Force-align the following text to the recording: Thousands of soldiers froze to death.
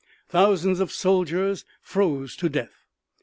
Thousands 0.27 0.79
of 0.79 0.91
soldiers 0.91 1.63
froze 1.79 2.35
to 2.37 2.49
death. 2.49 2.87